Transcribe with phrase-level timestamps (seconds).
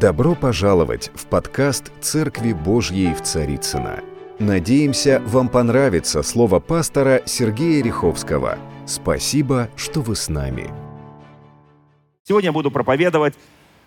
[0.00, 4.00] Добро пожаловать в подкаст «Церкви Божьей в Царицына.
[4.38, 8.56] Надеемся, вам понравится слово пастора Сергея Риховского.
[8.86, 10.70] Спасибо, что вы с нами.
[12.26, 13.34] Сегодня я буду проповедовать,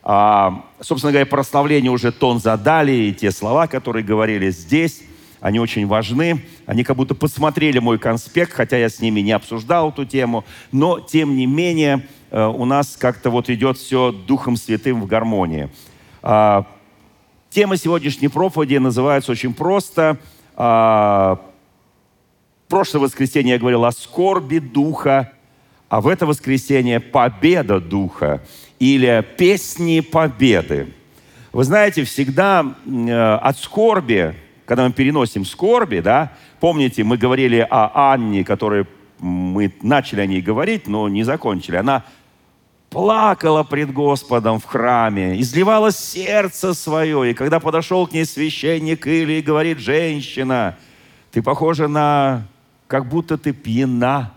[0.03, 5.01] а, собственно говоря, прославление уже тон задали, и те слова, которые говорили здесь,
[5.39, 6.45] они очень важны.
[6.67, 10.99] Они как будто посмотрели мой конспект, хотя я с ними не обсуждал эту тему, но,
[10.99, 15.71] тем не менее, э, у нас как-то вот идет все Духом Святым в гармонии.
[16.25, 16.65] А,
[17.49, 20.17] тема сегодняшней проповеди называется очень просто.
[20.55, 21.41] А,
[22.69, 25.33] прошлое воскресенье я говорил о скорби Духа,
[25.89, 28.41] а в это воскресенье победа Духа
[28.79, 30.93] или песни победы.
[31.51, 34.33] Вы знаете, всегда э, от скорби,
[34.65, 38.87] когда мы переносим скорби, да, помните, мы говорили о Анне, которой
[39.19, 41.75] мы начали о ней говорить, но не закончили.
[41.75, 42.05] Она
[42.93, 47.31] плакала пред Господом в храме, изливала сердце свое.
[47.31, 50.77] И когда подошел к ней священник или говорит, женщина,
[51.31, 52.47] ты похожа на,
[52.87, 54.33] как будто ты пьяна.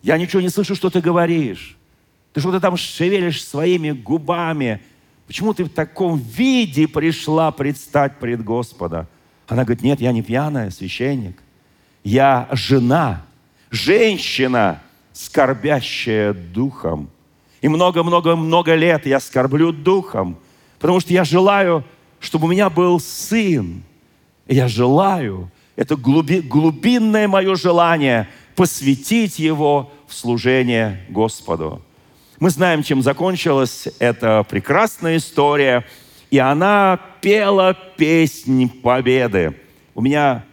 [0.00, 1.76] Я ничего не слышу, что ты говоришь.
[2.32, 4.80] Ты что-то там шевелишь своими губами.
[5.26, 9.08] Почему ты в таком виде пришла предстать пред Господа?
[9.48, 11.42] Она говорит, нет, я не пьяная, священник.
[12.04, 13.24] Я жена,
[13.70, 14.80] женщина,
[15.12, 17.10] скорбящая духом.
[17.64, 20.36] И много-много-много лет я скорблю духом,
[20.78, 21.82] потому что я желаю,
[22.20, 23.82] чтобы у меня был сын.
[24.46, 31.80] Я желаю, это глуби, глубинное мое желание посвятить его в служение Господу.
[32.38, 35.86] Мы знаем, чем закончилась эта прекрасная история,
[36.30, 39.56] и она пела песнь победы.
[39.94, 40.44] У меня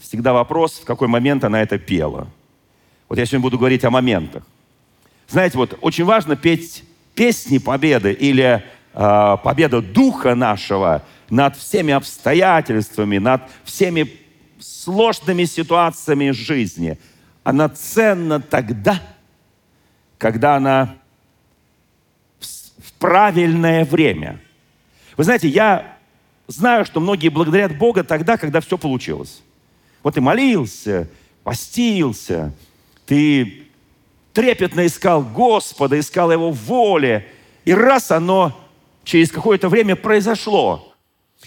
[0.00, 2.26] всегда вопрос, в какой момент она это пела.
[3.10, 4.44] Вот я сегодня буду говорить о моментах.
[5.34, 6.84] Знаете, вот очень важно петь
[7.16, 14.12] песни победы или э, победа духа нашего над всеми обстоятельствами, над всеми
[14.60, 17.00] сложными ситуациями жизни.
[17.42, 19.02] Она ценна тогда,
[20.18, 20.94] когда она
[22.38, 24.38] в правильное время.
[25.16, 25.96] Вы знаете, я
[26.46, 29.42] знаю, что многие благодарят Бога тогда, когда все получилось.
[30.04, 31.08] Вот ты молился,
[31.42, 32.52] постился,
[33.04, 33.63] ты
[34.34, 37.26] трепетно искал Господа, искал Его в воле.
[37.64, 38.52] И раз оно
[39.04, 40.92] через какое-то время произошло,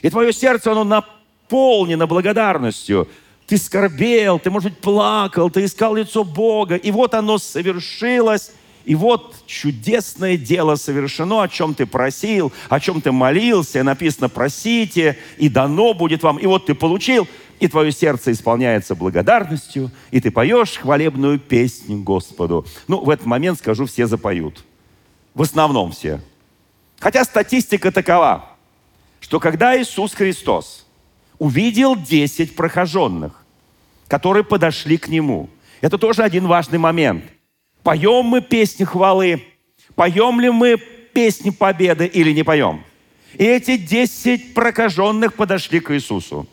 [0.02, 3.08] и твое сердце, оно наполнено благодарностью.
[3.48, 8.52] Ты скорбел, ты, может быть, плакал, ты искал лицо Бога, и вот оно совершилось,
[8.86, 13.84] и вот чудесное дело совершено, о чем ты просил, о чем ты молился.
[13.84, 16.38] Написано, просите, и дано будет вам.
[16.38, 17.28] И вот ты получил,
[17.60, 22.66] и твое сердце исполняется благодарностью, и ты поешь хвалебную песню Господу.
[22.88, 24.64] Ну, в этот момент, скажу, все запоют.
[25.34, 26.22] В основном все.
[27.00, 28.50] Хотя статистика такова,
[29.20, 30.86] что когда Иисус Христос
[31.40, 33.44] увидел 10 прохоженных,
[34.08, 35.50] которые подошли к Нему,
[35.82, 37.24] это тоже один важный момент.
[37.84, 39.44] Поем мы песни хвалы,
[39.96, 42.84] поем ли мы песни победы или не поем?
[43.34, 46.48] И эти 10 прокаженных подошли к Иисусу.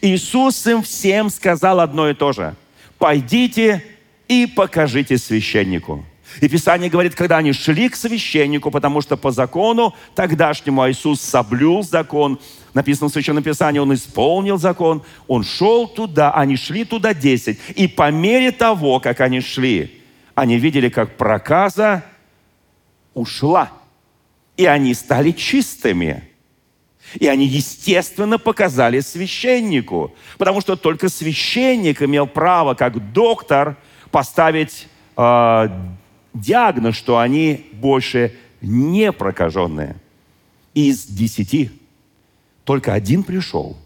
[0.00, 2.54] Иисус им всем сказал одно и то же.
[2.98, 3.84] «Пойдите
[4.26, 6.04] и покажите священнику».
[6.40, 11.82] И Писание говорит, когда они шли к священнику, потому что по закону тогдашнему Иисус соблюл
[11.82, 12.38] закон,
[12.74, 17.58] написано в Священном Писании, Он исполнил закон, Он шел туда, они шли туда десять.
[17.74, 20.02] И по мере того, как они шли,
[20.34, 22.04] они видели, как проказа
[23.14, 23.72] ушла.
[24.56, 26.24] И они стали чистыми.
[27.14, 33.76] И они, естественно, показали священнику, потому что только священник имел право, как доктор,
[34.10, 35.68] поставить э,
[36.34, 39.96] диагноз, что они больше не прокаженные.
[40.74, 41.70] Из десяти
[42.64, 43.76] только один пришел,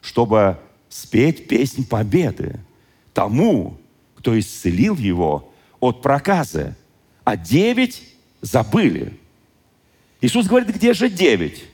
[0.00, 2.60] чтобы спеть песнь победы
[3.14, 3.78] тому,
[4.16, 6.76] кто исцелил его от проказа,
[7.24, 8.02] а девять
[8.40, 9.18] забыли.
[10.20, 11.64] Иисус говорит, где же девять?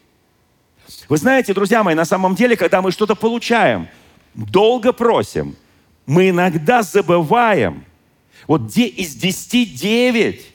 [1.09, 3.89] Вы знаете, друзья мои, на самом деле, когда мы что-то получаем,
[4.35, 5.57] долго просим,
[6.07, 7.85] мы иногда забываем,
[8.47, 10.47] вот где из десяти девять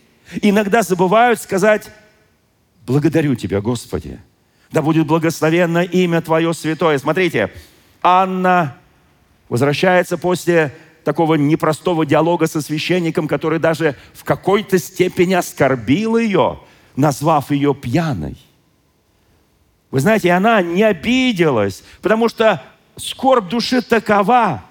[0.42, 1.90] иногда забывают сказать,
[2.86, 4.20] благодарю Тебя, Господи.
[4.72, 6.98] Да будет благословенно имя Твое святое.
[6.98, 7.52] Смотрите,
[8.02, 8.78] Анна
[9.50, 16.60] возвращается после такого непростого диалога со священником, который даже в какой-то степени оскорбил ее,
[16.96, 18.38] назвав ее пьяной.
[19.94, 22.64] Вы знаете, она не обиделась, потому что
[22.98, 24.64] скорбь души такова,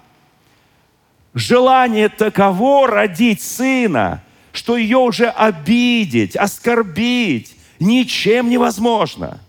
[1.33, 4.21] желание таково родить сына,
[4.51, 9.39] что ее уже обидеть, оскорбить ничем невозможно.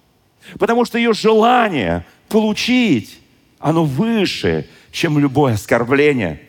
[0.60, 3.18] Потому что ее желание получить,
[3.58, 6.40] оно выше, чем любое оскорбление.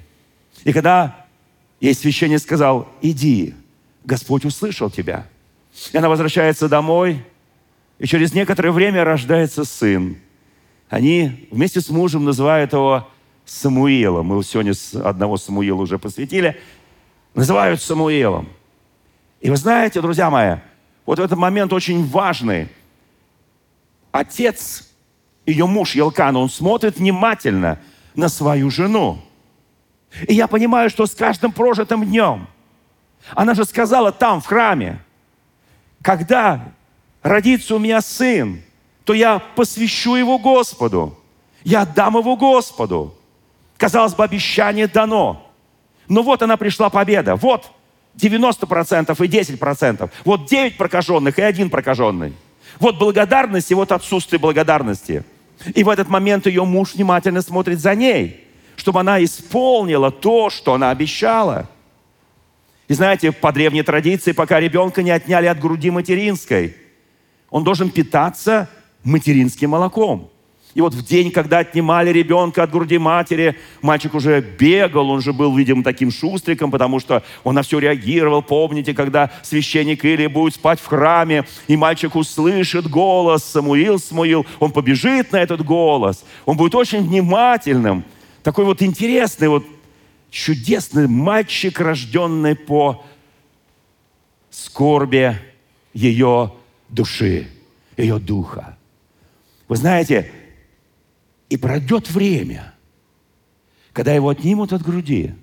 [0.66, 1.26] И когда
[1.82, 3.56] ей священник сказал, иди,
[4.04, 5.26] Господь услышал тебя.
[5.94, 7.26] И она возвращается домой,
[8.00, 10.18] и через некоторое время рождается сын.
[10.90, 13.08] Они вместе с мужем называют его
[13.46, 14.28] Самуилом.
[14.28, 16.60] Мы сегодня одного Самуила уже посвятили.
[17.34, 18.50] Называют Самуилом.
[19.40, 20.58] И вы знаете, друзья мои,
[21.06, 22.70] вот этот момент очень важный.
[24.12, 24.90] Отец,
[25.46, 27.80] ее муж Елкан, он смотрит внимательно
[28.16, 29.22] на свою жену.
[30.28, 32.48] И я понимаю, что с каждым прожитым днем,
[33.34, 35.02] она же сказала там, в храме,
[36.02, 36.74] когда
[37.26, 38.62] родится у меня сын,
[39.04, 41.18] то я посвящу его Господу.
[41.64, 43.16] Я отдам его Господу.
[43.78, 45.52] Казалось бы, обещание дано.
[46.08, 47.36] Но вот она пришла победа.
[47.36, 47.72] Вот
[48.16, 50.10] 90% и 10%.
[50.24, 52.34] Вот 9 прокаженных и один прокаженный.
[52.80, 55.24] Вот благодарность и вот отсутствие благодарности.
[55.74, 58.44] И в этот момент ее муж внимательно смотрит за ней,
[58.76, 61.68] чтобы она исполнила то, что она обещала.
[62.88, 66.76] И знаете, по древней традиции, пока ребенка не отняли от груди материнской,
[67.50, 68.70] он должен питаться
[69.04, 70.30] материнским молоком.
[70.76, 75.32] И вот в день, когда отнимали ребенка от груди матери, мальчик уже бегал, он же
[75.32, 78.42] был, видимо, таким шустриком, потому что он на все реагировал.
[78.42, 84.74] Помните, когда священник Или будет спать в храме, и мальчик услышит голос «Самуил, Самуил», он
[84.74, 88.04] побежит на этот голос, он будет очень внимательным.
[88.44, 89.64] Такой вот интересный, вот
[90.30, 93.06] чудесный мальчик, рожденный по
[94.50, 95.38] скорби
[95.94, 96.52] ее
[96.90, 97.48] души,
[97.98, 98.78] ее духа.
[99.68, 100.32] Вы знаете,
[101.50, 102.74] и пройдет время,
[103.94, 105.34] когда его отнимут от груди.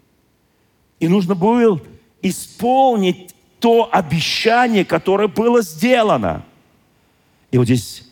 [1.00, 1.81] И нужно было
[2.21, 6.44] исполнить то обещание, которое было сделано.
[7.50, 8.09] И вот здесь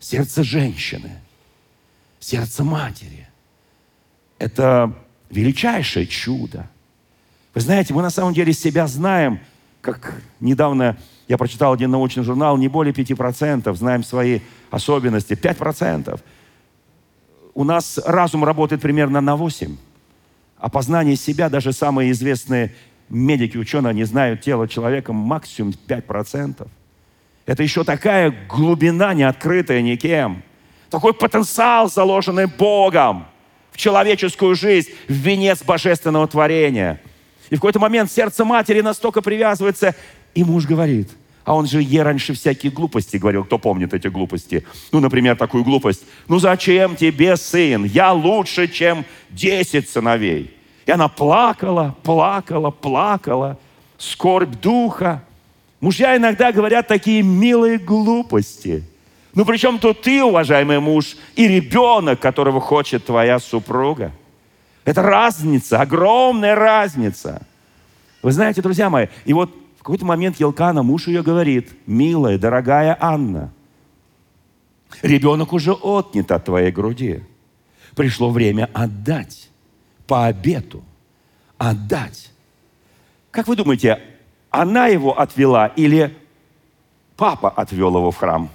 [0.00, 1.20] сердце женщины,
[2.20, 3.28] сердце матери.
[4.38, 4.94] Это
[5.30, 6.68] величайшее чудо.
[7.54, 9.40] Вы знаете, мы на самом деле себя знаем,
[9.80, 10.96] как недавно
[11.28, 14.40] я прочитал один научный журнал, не более 5% знаем свои
[14.70, 16.20] особенности, 5%
[17.54, 19.76] у нас разум работает примерно на 8,
[20.58, 22.74] а познание себя, даже самые известные
[23.08, 26.66] медики, ученые, они знают тело человека максимум 5%.
[27.46, 30.42] Это еще такая глубина, не открытая никем.
[30.90, 33.26] Такой потенциал, заложенный Богом
[33.70, 37.00] в человеческую жизнь, в венец божественного творения.
[37.50, 39.94] И в какой-то момент сердце матери настолько привязывается,
[40.34, 41.10] и муж говорит–
[41.44, 43.44] а он же е раньше всякие глупости говорил.
[43.44, 44.64] Кто помнит эти глупости?
[44.92, 46.04] Ну, например, такую глупость.
[46.26, 47.84] Ну, зачем тебе сын?
[47.84, 50.56] Я лучше, чем десять сыновей.
[50.86, 53.58] И она плакала, плакала, плакала.
[53.98, 55.22] Скорбь духа.
[55.80, 58.82] Мужья иногда говорят такие милые глупости.
[59.34, 64.12] Ну, причем тут ты, уважаемый муж, и ребенок, которого хочет твоя супруга.
[64.86, 67.42] Это разница, огромная разница.
[68.22, 73.52] Вы знаете, друзья мои, и вот какой-то момент Елкана, муж ее говорит, милая, дорогая Анна,
[75.02, 77.22] ребенок уже отнят от твоей груди.
[77.94, 79.50] Пришло время отдать
[80.06, 80.82] по обету.
[81.58, 82.32] Отдать.
[83.30, 84.00] Как вы думаете,
[84.48, 86.16] она его отвела или
[87.16, 88.48] папа отвел его в храм?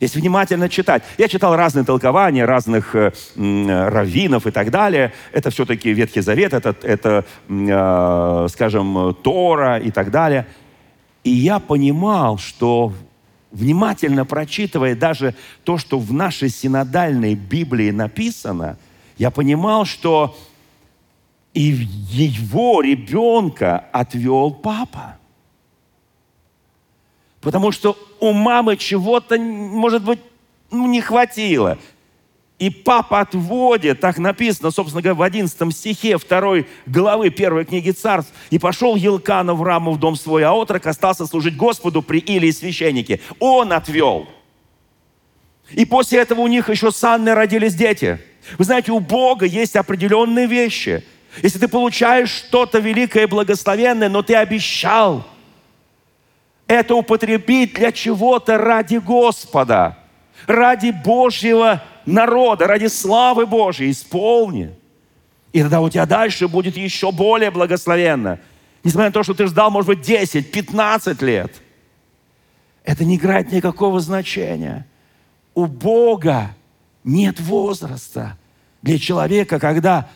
[0.00, 1.02] Если внимательно читать.
[1.18, 5.12] Я читал разные толкования разных э, раввинов и так далее.
[5.30, 10.46] Это все-таки Ветхий Завет, это, это э, скажем, Тора и так далее.
[11.22, 12.94] И я понимал, что
[13.50, 15.34] внимательно прочитывая даже
[15.64, 18.78] то, что в нашей синодальной Библии написано,
[19.18, 20.34] я понимал, что
[21.52, 25.19] и его ребенка отвел папа.
[27.40, 30.18] Потому что у мамы чего-то, может быть,
[30.70, 31.78] ну, не хватило.
[32.58, 38.34] И папа отводит, так написано, собственно говоря, в 11 стихе 2 главы 1 книги царств.
[38.50, 42.50] «И пошел Елкана в раму в дом свой, а отрок остался служить Господу при Илии
[42.50, 43.20] священнике».
[43.38, 44.28] Он отвел.
[45.70, 48.20] И после этого у них еще с Анной родились дети.
[48.58, 51.02] Вы знаете, у Бога есть определенные вещи.
[51.42, 55.26] Если ты получаешь что-то великое и благословенное, но ты обещал–
[56.70, 59.98] это употребить для чего-то ради Господа,
[60.46, 63.90] ради Божьего народа, ради славы Божьей.
[63.90, 64.72] Исполни.
[65.52, 68.38] И тогда у тебя дальше будет еще более благословенно.
[68.84, 71.52] Несмотря на то, что ты ждал, может быть, 10, 15 лет.
[72.84, 74.86] Это не играет никакого значения.
[75.54, 76.54] У Бога
[77.02, 78.38] нет возраста
[78.80, 80.08] для человека, когда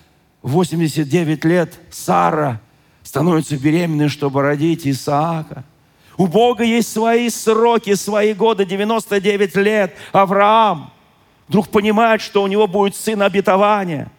[0.42, 2.60] 89 лет Сара
[3.02, 5.64] становится беременной, чтобы родить Исаака–
[6.16, 9.96] У Бога есть свои сроки, свои годы, 99 лет.
[10.12, 10.92] Авраам
[11.48, 14.10] вдруг понимает, что у него будет сын обетования.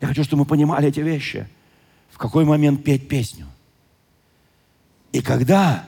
[0.00, 1.48] Я хочу, чтобы мы понимали эти вещи.
[2.10, 3.46] В какой момент петь песню?
[5.12, 5.84] И когда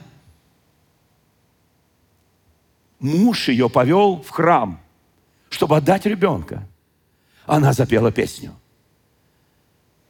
[2.99, 4.79] муж ее повел в храм,
[5.49, 6.63] чтобы отдать ребенка,
[7.45, 8.53] она запела песню.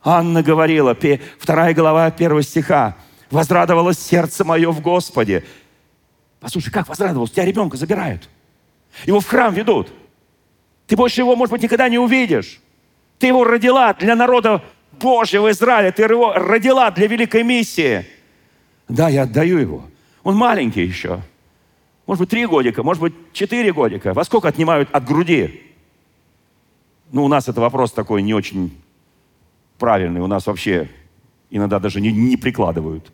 [0.04, 0.98] Анна говорила,
[1.38, 2.96] вторая глава первого стиха,
[3.32, 5.44] «Возрадовалось сердце мое в Господе».
[6.40, 7.32] Послушай, как возрадовалось?
[7.32, 8.30] Тебя ребенка забирают.
[9.06, 9.92] Его в храм ведут.
[10.88, 12.60] Ты больше его, может быть, никогда не увидишь.
[13.20, 15.92] Ты его родила для народа Божьего Израиля.
[15.92, 18.06] Ты его родила для великой миссии.
[18.88, 19.86] Да, я отдаю его.
[20.24, 21.22] Он маленький еще.
[22.08, 24.14] Может быть, три годика, может быть, четыре годика.
[24.14, 25.62] Во сколько отнимают от груди?
[27.12, 28.76] Ну, у нас это вопрос такой не очень
[29.78, 30.22] правильный.
[30.22, 30.90] У нас вообще
[31.50, 33.12] иногда даже не, не прикладывают.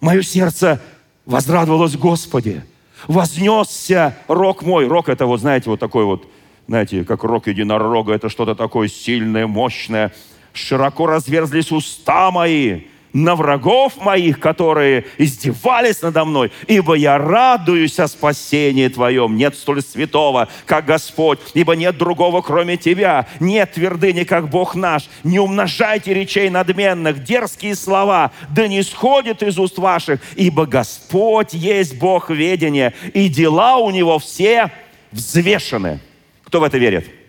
[0.00, 0.80] Мое сердце
[1.26, 2.64] возрадовалось Господи.
[3.06, 4.86] Вознесся рок мой.
[4.86, 6.26] Рок это вот, знаете, вот такой вот,
[6.66, 8.12] знаете, как рок единорога.
[8.12, 10.12] Это что-то такое сильное, мощное.
[10.52, 18.08] Широко разверзлись уста мои на врагов моих, которые издевались надо мной, ибо я радуюсь о
[18.08, 19.36] спасении Твоем.
[19.36, 23.26] Нет столь святого, как Господь, ибо нет другого, кроме Тебя.
[23.40, 25.08] Нет твердыни, как Бог наш.
[25.24, 31.98] Не умножайте речей надменных, дерзкие слова, да не сходят из уст ваших, ибо Господь есть
[31.98, 34.70] Бог ведения, и дела у Него все
[35.12, 36.00] взвешены.
[36.44, 37.19] Кто в это верит?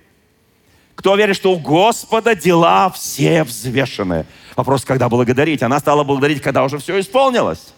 [1.01, 4.27] Кто верит, что у Господа дела все взвешены?
[4.55, 5.63] Вопрос, когда благодарить.
[5.63, 7.73] Она стала благодарить, когда уже все исполнилось.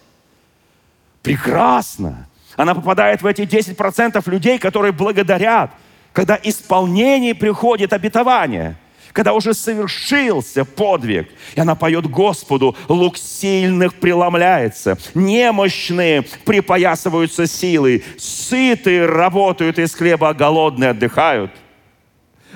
[1.22, 2.28] Прекрасно.
[2.54, 5.70] Она попадает в эти 10% людей, которые благодарят,
[6.12, 8.76] когда исполнение приходит обетование,
[9.14, 11.30] когда уже совершился подвиг.
[11.54, 20.34] И она поет Господу, лук сильных преломляется, немощные припоясываются силой, сытые работают из хлеба, а
[20.34, 21.50] голодные отдыхают–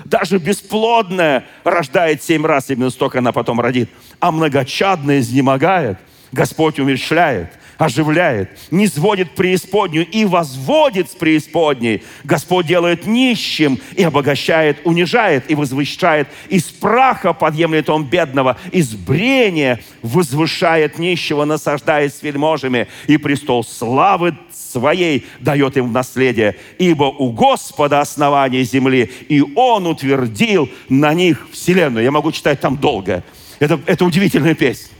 [0.05, 3.91] даже бесплодная рождает семь раз, именно столько она потом родит.
[4.21, 5.99] А многочадная изнемогает.
[6.33, 12.03] Господь умерщвляет, оживляет, не сводит преисподнюю и возводит с преисподней.
[12.25, 16.29] Господь делает нищим и обогащает, унижает и возвышает.
[16.49, 24.37] Из праха подъемлет он бедного, из брения возвышает нищего, насаждаясь с вельможами, и престол славы
[24.53, 26.57] своей дает им в наследие.
[26.79, 32.05] Ибо у Господа основание земли, и Он утвердил на них вселенную.
[32.05, 33.23] Я могу читать там долго.
[33.61, 34.95] Это, это удивительная песня.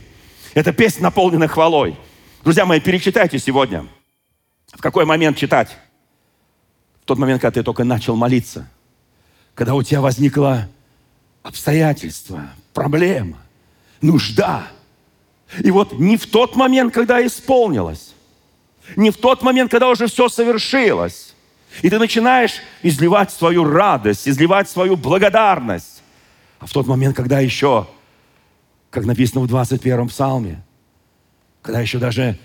[0.53, 1.95] Это песня, наполнена хвалой.
[2.43, 3.85] Друзья мои, перечитайте сегодня.
[4.71, 5.77] В какой момент читать?
[7.01, 8.69] В тот момент, когда ты только начал молиться.
[9.55, 10.69] Когда у тебя возникло
[11.43, 13.39] обстоятельство, проблема,
[13.99, 14.67] нужда.
[15.59, 18.13] И вот не в тот момент, когда исполнилось,
[18.95, 21.35] не в тот момент, когда уже все совершилось.
[21.81, 22.53] И ты начинаешь
[22.83, 26.03] изливать свою радость, изливать свою благодарность.
[26.59, 27.85] А в тот момент, когда еще,
[28.91, 30.63] как написано в 21-м псалме,
[31.61, 32.37] когда еще даже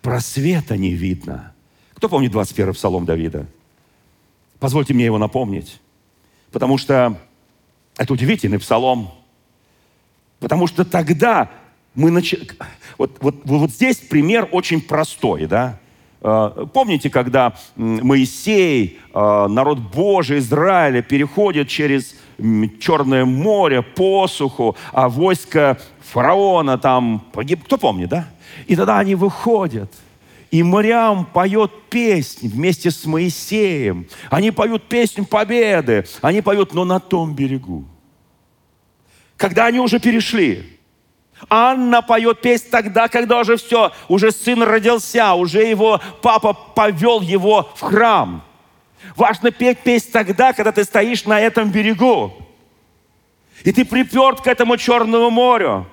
[0.00, 1.52] просвета не видно.
[1.94, 3.46] Кто помнит 21-й псалом Давида?
[4.58, 5.80] Позвольте мне его напомнить.
[6.50, 7.18] Потому что
[7.96, 9.10] это удивительный псалом.
[10.38, 11.50] Потому что тогда
[11.94, 12.48] мы начали...
[12.98, 15.78] Вот, вот, вот здесь пример очень простой, да?
[16.20, 22.14] Э, помните, когда Моисей, э, народ Божий, Израиля переходит через
[22.80, 27.62] Черное море, посуху, а войско фараона там погиб.
[27.64, 28.28] Кто помнит, да?
[28.66, 29.92] И тогда они выходят.
[30.50, 34.06] И Мариам поет песнь вместе с Моисеем.
[34.30, 36.04] Они поют песню победы.
[36.20, 37.84] Они поют, но на том берегу.
[39.38, 40.78] Когда они уже перешли,
[41.48, 47.70] Анна поет песнь тогда, когда уже все, уже сын родился, уже его папа повел его
[47.74, 48.44] в храм.
[49.16, 52.32] Важно петь песнь тогда, когда ты стоишь на этом берегу.
[53.64, 55.86] И ты приперт к этому Черному морю.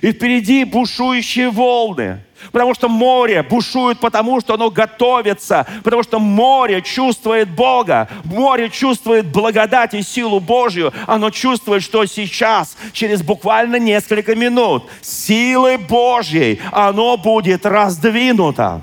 [0.00, 2.20] И впереди бушующие волны.
[2.52, 5.66] Потому что море бушует, потому что оно готовится.
[5.82, 8.08] Потому что море чувствует Бога.
[8.24, 10.92] Море чувствует благодать и силу Божью.
[11.06, 18.82] Оно чувствует, что сейчас, через буквально несколько минут, силой Божьей оно будет раздвинуто.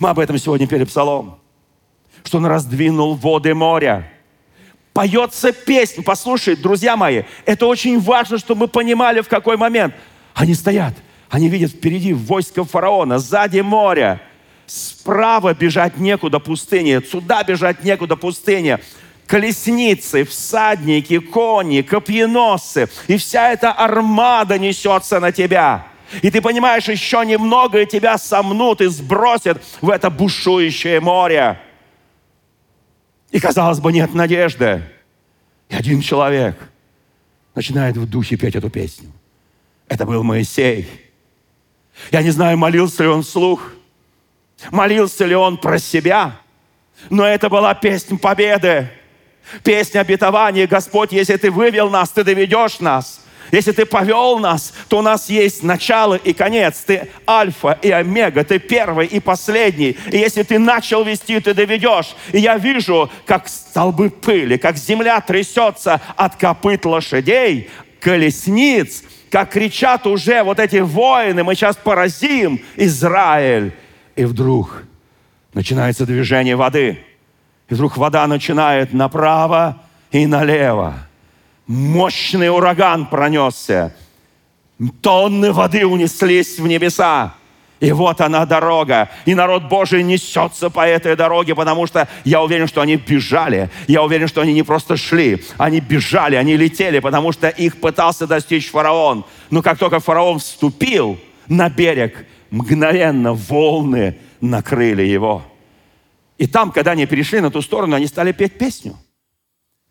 [0.00, 1.38] Мы об этом сегодня перед псалом.
[2.24, 4.10] Что он раздвинул воды моря
[4.94, 6.02] поется песня.
[6.02, 9.94] Послушай, друзья мои, это очень важно, чтобы мы понимали, в какой момент.
[10.32, 10.94] Они стоят,
[11.28, 14.20] они видят впереди войско фараона, сзади море.
[14.66, 18.78] Справа бежать некуда пустыни, сюда бежать некуда пустыни.
[19.26, 22.88] Колесницы, всадники, кони, копьеносы.
[23.08, 25.86] И вся эта армада несется на тебя.
[26.22, 31.58] И ты понимаешь, еще немного, и тебя сомнут и сбросят в это бушующее море.
[33.34, 34.80] И, казалось бы, нет надежды.
[35.68, 36.56] И один человек
[37.56, 39.10] начинает в духе петь эту песню.
[39.88, 40.88] Это был Моисей.
[42.12, 43.72] Я не знаю, молился ли он вслух,
[44.70, 46.40] молился ли он про себя,
[47.10, 48.88] но это была песня победы,
[49.64, 50.68] песня обетования.
[50.68, 53.20] Господь, если ты вывел нас, ты доведешь нас–
[53.54, 56.82] если ты повел нас, то у нас есть начало и конец.
[56.86, 59.96] Ты альфа и омега, ты первый и последний.
[60.10, 62.16] И если ты начал вести, ты доведешь.
[62.32, 67.70] И я вижу, как столбы пыли, как земля трясется от копыт лошадей,
[68.00, 73.72] колесниц, как кричат уже вот эти воины, мы сейчас поразим Израиль.
[74.16, 74.84] И вдруг
[75.52, 76.98] начинается движение воды.
[77.68, 79.82] И вдруг вода начинает направо
[80.12, 80.94] и налево
[81.66, 83.94] Мощный ураган пронесся.
[85.00, 87.34] Тонны воды унеслись в небеса.
[87.80, 89.10] И вот она дорога.
[89.24, 93.70] И народ Божий несется по этой дороге, потому что я уверен, что они бежали.
[93.88, 95.42] Я уверен, что они не просто шли.
[95.58, 99.24] Они бежали, они летели, потому что их пытался достичь фараон.
[99.50, 101.18] Но как только фараон вступил
[101.48, 105.42] на берег, мгновенно волны накрыли его.
[106.38, 108.96] И там, когда они перешли на ту сторону, они стали петь песню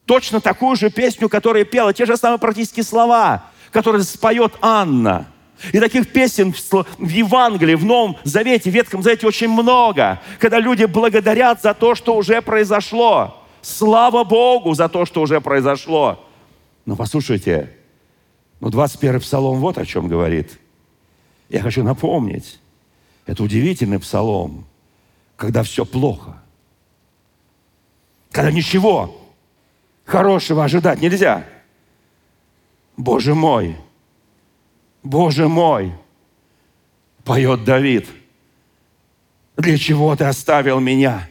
[0.05, 5.27] точно такую же песню, которую пела, те же самые практически слова, которые споет Анна.
[5.71, 10.85] И таких песен в Евангелии, в Новом Завете, в Ветхом Завете очень много, когда люди
[10.85, 13.41] благодарят за то, что уже произошло.
[13.61, 16.27] Слава Богу за то, что уже произошло.
[16.85, 17.71] Но послушайте,
[18.59, 20.59] ну 21 псалом вот о чем говорит.
[21.47, 22.59] Я хочу напомнить,
[23.25, 24.65] это удивительный псалом,
[25.37, 26.41] когда все плохо,
[28.31, 29.22] когда ничего
[30.05, 31.45] хорошего ожидать нельзя.
[32.97, 33.77] Боже мой,
[35.01, 35.93] Боже мой,
[37.23, 38.07] поет Давид,
[39.57, 41.27] для чего ты оставил меня?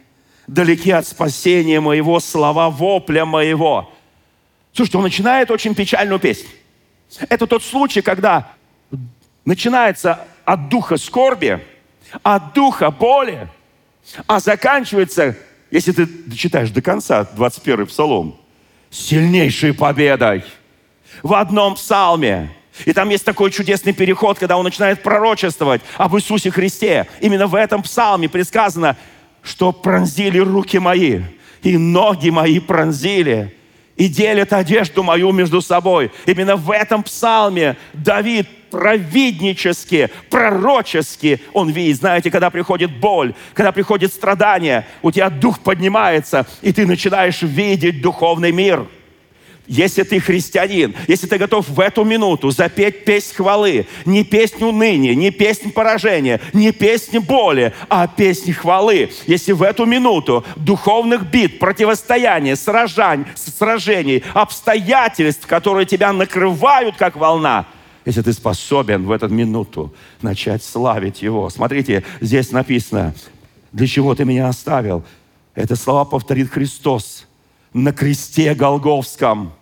[0.47, 3.93] Далеки от спасения моего, слова вопля моего.
[4.73, 6.49] Слушайте, он начинает очень печальную песню.
[7.29, 8.53] Это тот случай, когда
[9.45, 11.65] начинается от духа скорби,
[12.23, 13.49] от духа боли,
[14.27, 15.37] а заканчивается,
[15.71, 18.42] если ты читаешь до конца 21 псалом,
[18.93, 20.45] сильнейшей победой.
[21.23, 22.51] В одном псалме.
[22.85, 27.09] И там есть такой чудесный переход, когда он начинает пророчествовать об Иисусе Христе.
[27.21, 28.97] Именно в этом псалме предсказано,
[29.43, 31.21] что пронзили руки мои,
[31.63, 33.57] и ноги мои пронзили,
[33.97, 36.11] и делят одежду мою между собой.
[36.27, 41.99] Именно в этом псалме Давид провиднически, пророчески он видит.
[41.99, 48.01] Знаете, когда приходит боль, когда приходит страдание, у тебя дух поднимается, и ты начинаешь видеть
[48.03, 48.87] духовный мир–
[49.67, 55.15] если ты христианин, если ты готов в эту минуту запеть песнь хвалы, не песнь уныния,
[55.15, 61.59] не песнь поражения, не песнь боли, а песнь хвалы, если в эту минуту духовных бит,
[61.59, 67.67] противостояния, сражаний, сражений, обстоятельств, которые тебя накрывают, как волна,
[68.05, 71.49] если ты способен в эту минуту начать славить Его.
[71.51, 73.15] Смотрите, здесь написано,
[73.73, 75.05] для чего ты меня оставил.
[75.55, 77.27] Это слова повторит Христос
[77.73, 79.53] на кресте Голговском.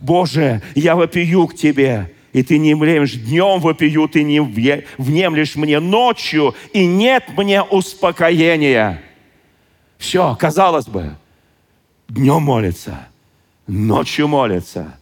[0.00, 3.14] Боже, я вопию к Тебе, и Ты не внемлешь.
[3.14, 9.02] Днем вопию, Ты не внемлешь мне ночью, и нет мне успокоения.
[9.98, 11.14] Все, казалось бы,
[12.08, 13.06] днем молится,
[13.68, 14.98] ночью молится,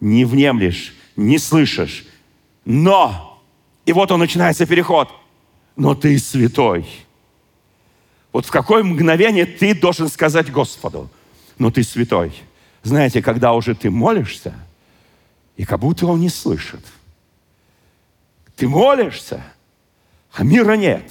[0.00, 2.06] не внемлешь, не слышишь.
[2.64, 3.42] Но,
[3.86, 5.08] и вот он начинается переход,
[5.76, 6.86] но ты святой.
[8.32, 11.10] Вот в какое мгновение ты должен сказать Господу–
[11.62, 12.32] но ты святой.
[12.82, 14.52] Знаете, когда уже ты молишься,
[15.56, 16.84] и как будто он не слышит.
[18.56, 19.44] Ты молишься,
[20.32, 21.08] а мира нет.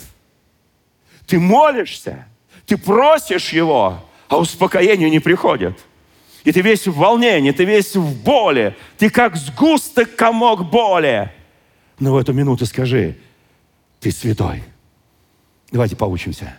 [1.26, 2.28] Ты молишься,
[2.66, 5.80] ты просишь его, а успокоение не приходит.
[6.44, 11.32] И ты весь в волнении, ты весь в боли, ты как сгусток комок боли.
[12.00, 13.18] Но в эту минуту скажи,
[14.00, 14.64] ты святой.
[15.72, 16.58] Давайте поучимся.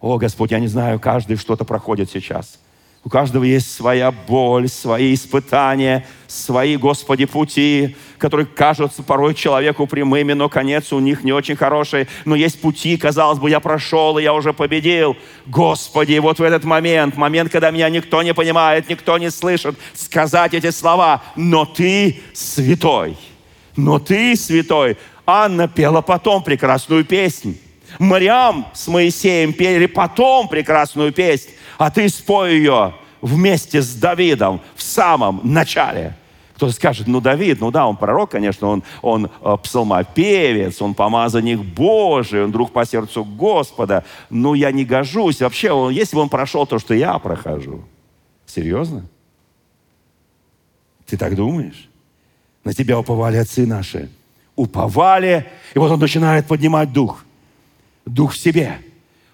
[0.00, 2.58] О, Господь, я не знаю, каждый что-то проходит сейчас–
[3.02, 10.34] у каждого есть своя боль, свои испытания, свои, Господи, пути, которые кажутся порой человеку прямыми,
[10.34, 12.06] но конец у них не очень хороший.
[12.24, 15.16] Но есть пути, казалось бы, я прошел, и я уже победил.
[15.46, 20.54] Господи, вот в этот момент, момент, когда меня никто не понимает, никто не слышит, сказать
[20.54, 23.16] эти слова, но Ты святой,
[23.76, 24.96] но Ты святой.
[25.26, 27.58] Анна пела потом прекрасную песнь.
[27.98, 34.82] Мариам с Моисеем пели потом прекрасную песнь а ты спой ее вместе с Давидом в
[34.82, 36.14] самом начале.
[36.60, 41.58] Кто-то скажет, ну Давид, ну да, он пророк, конечно, он, он э, псалмопевец, он помазанник
[41.58, 45.40] Божий, он друг по сердцу Господа, но я не гожусь.
[45.40, 47.82] Вообще, он, если бы он прошел то, что я прохожу.
[48.44, 49.06] Серьезно?
[51.06, 51.88] Ты так думаешь?
[52.62, 54.10] На тебя уповали отцы наши.
[54.54, 57.24] Уповали, и вот он начинает поднимать дух.
[58.04, 58.80] Дух в себе–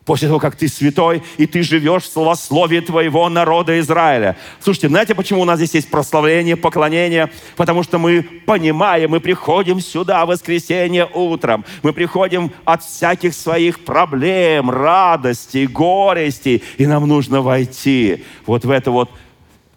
[0.07, 4.37] после того, как ты святой, и ты живешь в словословии твоего народа Израиля.
[4.61, 7.31] Слушайте, знаете, почему у нас здесь есть прославление, поклонение?
[7.57, 13.85] Потому что мы понимаем, мы приходим сюда в воскресенье утром, мы приходим от всяких своих
[13.85, 19.11] проблем, радостей, горестей, и нам нужно войти вот в это вот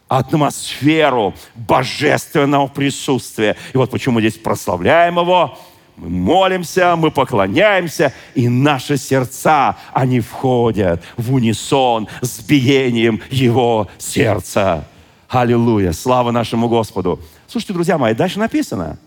[0.07, 3.55] атмосферу божественного присутствия.
[3.73, 5.57] И вот почему мы здесь прославляем Его,
[5.99, 14.87] мы молимся, мы поклоняемся, и наши сердца, они входят в унисон с биением Его сердца.
[15.27, 15.91] Аллилуйя!
[15.91, 17.19] Слава нашему Господу!
[17.47, 18.97] Слушайте, друзья мои, дальше написано.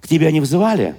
[0.00, 0.94] К тебе они взывали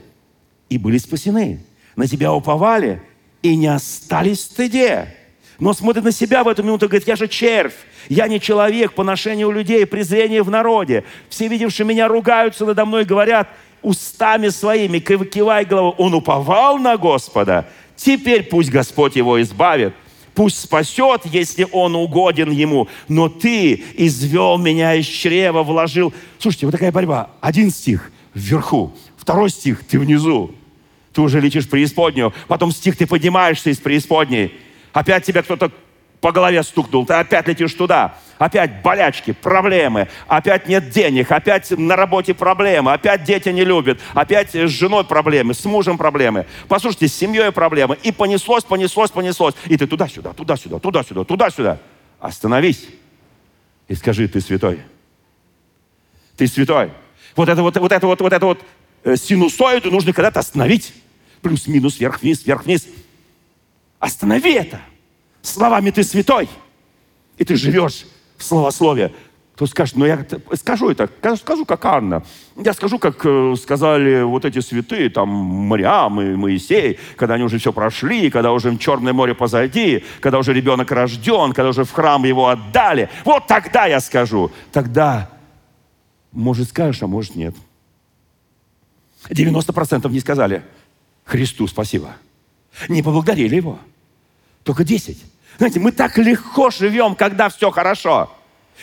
[0.70, 1.66] и были спасены.
[1.96, 3.02] На тебя уповали
[3.42, 5.16] и не остались в стыде.
[5.58, 7.74] Но смотрит на себя в эту минуту и говорит, я же червь,
[8.10, 11.04] я не человек, поношение у людей, презрение в народе.
[11.30, 13.48] Все, видевшие меня, ругаются надо мной, говорят,
[13.82, 19.94] устами своими, кивая головой, он уповал на Господа, теперь пусть Господь его избавит,
[20.34, 22.88] пусть спасет, если он угоден ему.
[23.08, 26.14] Но ты извел меня из чрева, вложил.
[26.40, 27.32] Слушайте, вот такая борьба.
[27.42, 30.56] Один стих вверху, второй стих ты внизу.
[31.14, 32.34] Ты уже летишь в преисподнюю.
[32.48, 34.54] Потом стих ты поднимаешься из преисподней.
[34.94, 35.72] Опять тебя кто-то
[36.22, 38.16] по голове стукнул, ты опять летишь туда.
[38.38, 44.56] Опять болячки, проблемы, опять нет денег, опять на работе проблемы, опять дети не любят, опять
[44.56, 46.48] с женой проблемы, с мужем проблемы.
[46.68, 47.98] Послушайте, с семьей проблемы.
[48.02, 49.56] И понеслось, понеслось, понеслось.
[49.66, 51.80] И ты туда-сюда, туда-сюда, туда-сюда, туда-сюда.
[52.20, 52.88] Остановись
[53.88, 54.80] и скажи, ты святой.
[56.38, 56.92] Ты святой.
[57.36, 58.64] Вот это вот, вот это вот, вот это вот
[59.04, 60.94] э, синусоиду нужно когда-то остановить.
[61.42, 62.88] Плюс-минус, вверх-вниз, вверх-вниз.
[64.00, 64.82] Останови это
[65.42, 66.50] словами ты святой,
[67.38, 68.06] и ты живешь
[68.38, 69.14] в словословие,
[69.56, 72.24] то скажет, ну я скажу это, скажу как Анна.
[72.56, 77.60] Я скажу, как э, сказали вот эти святые, там, Мариам и Моисей, когда они уже
[77.60, 82.24] все прошли, когда уже Черное море позади, когда уже ребенок рожден, когда уже в храм
[82.24, 83.10] его отдали.
[83.24, 84.52] Вот тогда я скажу.
[84.72, 85.30] Тогда,
[86.32, 87.56] может, скажешь, а может, нет.
[89.30, 90.64] 90% не сказали
[91.24, 92.16] Христу спасибо.
[92.90, 93.80] Не поблагодарили Его.
[94.64, 95.18] Только 10.
[95.58, 98.32] Знаете, мы так легко живем, когда все хорошо.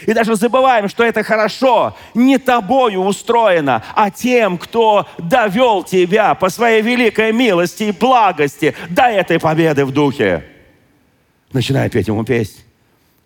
[0.07, 6.51] И даже забываем, что это хорошо не тобою устроено, а тем, кто довел тебя по
[6.51, 10.45] своей великой милости и благости до этой победы в духе.
[11.53, 12.61] Начинай петь ему песнь.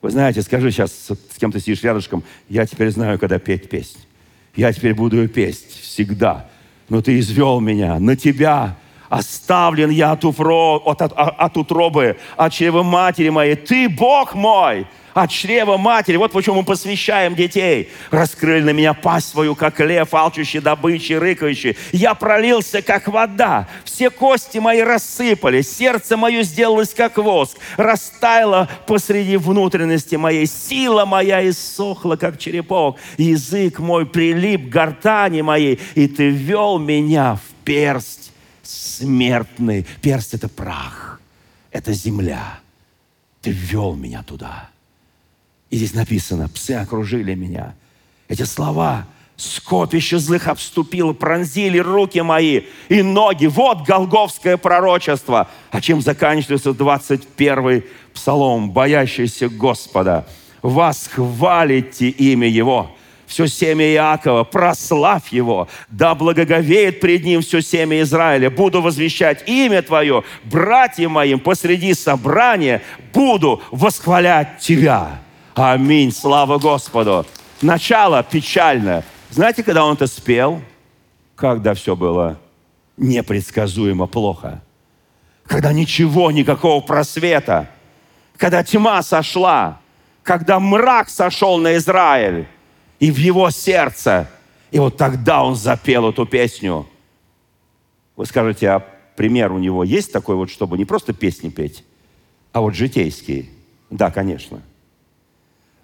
[0.01, 3.99] Вы знаете, скажи сейчас, с кем ты сидишь рядышком, я теперь знаю, когда петь песнь.
[4.57, 6.49] Я теперь буду петь всегда.
[6.89, 8.77] Но ты извел меня, на тебя
[9.13, 13.57] оставлен я от, уфро, от, от, от утробы, от чрева матери моей.
[13.57, 16.17] Ты Бог мой, от чрева матери.
[16.17, 17.91] Вот почему мы посвящаем детей.
[18.11, 21.77] Раскрыли на меня пасть свою, как лев, алчущий добычи, рыкающий.
[21.93, 23.69] Я пролился, как вода.
[23.85, 25.71] Все кости мои рассыпались.
[25.77, 27.59] Сердце мое сделалось, как воск.
[27.77, 30.47] Растаяло посреди внутренности моей.
[30.47, 32.97] Сила моя иссохла, как черепок.
[33.19, 35.79] Язык мой прилип к гортани моей.
[35.97, 38.32] И ты вел меня в перст
[38.63, 39.87] смертный.
[40.01, 41.21] Перст– это прах,
[41.71, 42.61] это земля.
[43.41, 44.71] Ты ввел меня туда.
[45.71, 47.75] И здесь написано, псы окружили меня.
[48.29, 53.47] Эти слова, скопище злых обступило, пронзили руки мои и ноги.
[53.47, 55.49] Вот голговское пророчество.
[55.71, 60.27] А чем заканчивается 21 псалом, боящийся Господа?
[60.61, 62.95] Вас хвалите имя Его
[63.33, 68.51] все семя Иакова, прославь его, да благоговеет пред ним все семя Израиля.
[68.51, 72.83] Буду возвещать имя Твое, братьям моим, посреди собрания
[73.15, 75.21] буду восхвалять Тебя.
[75.55, 77.27] Аминь, слава Господу.
[77.63, 79.03] Начало печально.
[79.31, 80.61] Знаете, когда он это спел?
[81.35, 82.39] Когда все было
[82.99, 84.61] непредсказуемо плохо.
[85.47, 87.71] Когда ничего, никакого просвета.
[88.37, 89.81] Когда тьма сошла.
[90.23, 92.47] Когда мрак сошел на Израиль
[93.03, 94.31] и в его сердце.
[94.71, 96.89] И вот тогда он запел эту песню.
[98.15, 98.79] Вы скажете, а
[99.17, 101.83] пример у него есть такой вот, чтобы не просто песни петь,
[102.53, 103.49] а вот житейские?
[103.91, 104.63] Да, конечно.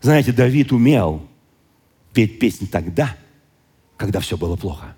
[0.01, 1.27] Знаете, Давид умел
[2.13, 3.17] петь песни тогда,
[3.97, 4.95] когда все было плохо.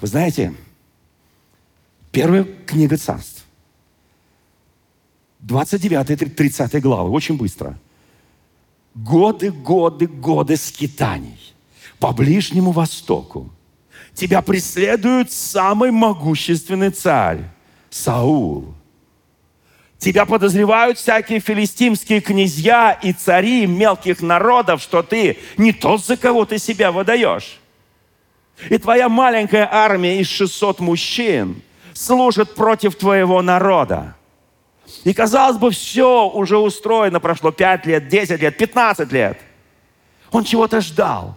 [0.00, 0.54] Вы знаете,
[2.10, 3.44] первая книга царств,
[5.42, 7.78] 29-30 главы, очень быстро–
[8.94, 11.38] годы, годы, годы скитаний
[11.98, 13.50] по Ближнему Востоку.
[14.14, 17.40] Тебя преследует самый могущественный царь
[17.90, 18.74] Саул.
[19.98, 26.46] Тебя подозревают всякие филистимские князья и цари мелких народов, что ты не тот, за кого
[26.46, 27.60] ты себя выдаешь.
[28.70, 34.16] И твоя маленькая армия из 600 мужчин служит против твоего народа.
[35.04, 39.38] И казалось бы, все уже устроено, прошло 5 лет, 10 лет, 15 лет.
[40.30, 41.36] Он чего-то ждал.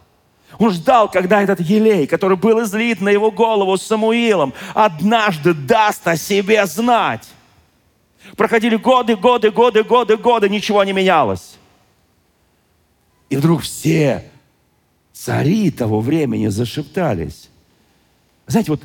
[0.60, 6.16] Он ждал, когда этот елей, который был излит на его голову Самуилом, однажды даст о
[6.16, 7.28] себе знать.
[8.38, 11.58] Проходили годы, годы, годы, годы, годы, ничего не менялось.
[13.30, 14.30] И вдруг все
[15.12, 17.50] цари того времени зашептались.
[18.46, 18.82] Знаете, вот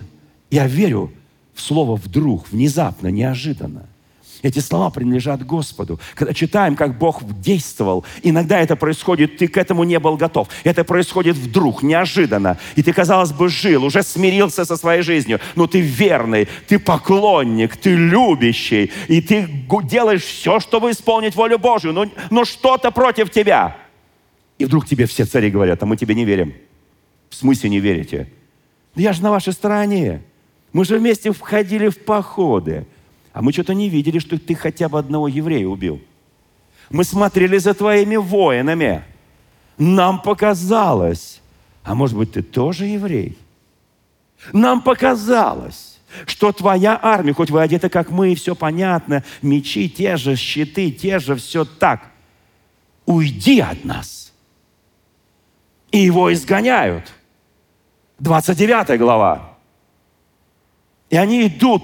[0.51, 1.13] я верю
[1.53, 3.87] в слово «вдруг», внезапно, неожиданно–
[4.43, 5.99] эти слова принадлежат Господу.
[6.15, 10.49] Когда читаем, как Бог действовал, иногда это происходит, ты к этому не был готов.
[10.65, 12.59] Это происходит вдруг, неожиданно.
[12.77, 15.41] И ты, казалось бы, жил, уже смирился со своей жизнью.
[15.57, 18.93] Но ты верный, ты поклонник, ты любящий.
[19.09, 19.49] И ты
[19.85, 21.93] делаешь все, чтобы исполнить волю Божью.
[21.93, 23.77] Но, но что-то против тебя.
[24.59, 26.55] И вдруг тебе все цари говорят, а мы тебе не верим.
[27.31, 28.29] В смысле не верите?
[28.95, 30.23] Да я же на вашей стороне.
[30.73, 32.87] Мы же вместе входили в походы.
[33.33, 36.01] А мы что-то не видели, что ты хотя бы одного еврея убил.
[36.91, 39.05] Мы смотрели за твоими воинами.
[39.77, 41.41] Нам показалось,
[41.85, 43.39] а может быть, ты тоже еврей?
[44.53, 50.17] Нам показалось, что твоя армия, хоть вы одеты, как мы, и все понятно, мечи те
[50.17, 52.11] же, щиты те же, все так.
[53.07, 54.33] Уйди от нас.
[55.91, 57.13] И его изгоняют.
[58.19, 59.57] 29 глава.
[61.11, 61.83] И они идут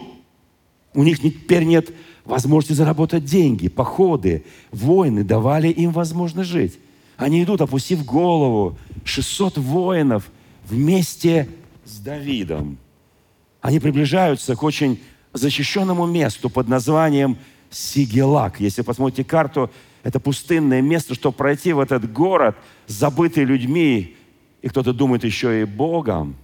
[0.94, 1.92] у них теперь нет
[2.24, 6.78] возможности заработать деньги, походы, войны давали им возможность жить.
[7.16, 10.30] Они идут, опустив голову, 600 воинов
[10.64, 11.48] вместе
[11.84, 12.78] с Давидом.
[13.60, 15.00] Они приближаются к очень
[15.32, 17.36] защищенному месту под названием
[17.70, 18.60] Сигелак.
[18.60, 19.70] Если посмотрите карту,
[20.02, 24.16] это пустынное место, чтобы пройти в этот город, забытый людьми,
[24.62, 26.36] и кто-то думает еще и Богом.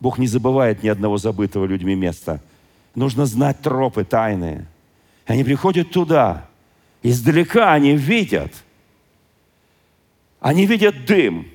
[0.00, 2.42] Бог не забывает ни одного забытого людьми места–
[2.96, 4.66] нужно знать тропы тайные.
[5.26, 6.46] Они приходят туда.
[7.02, 8.52] Издалека они видят.
[10.40, 11.48] Они видят дым.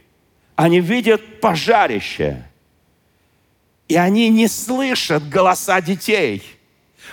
[0.55, 2.43] Они видят пожарище.
[3.89, 6.43] И они не слышат голоса детей.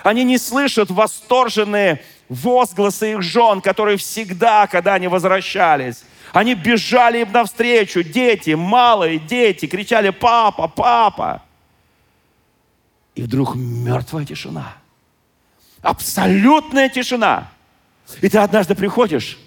[0.04, 7.32] Они не слышат восторженные возгласы их жен, которые всегда, когда они возвращались, они бежали им
[7.32, 11.42] навстречу, дети, малые дети, кричали «Папа, папа!»
[13.18, 14.76] И вдруг мертвая тишина.
[15.82, 17.50] Абсолютная тишина.
[18.22, 19.40] И ты однажды приходишь,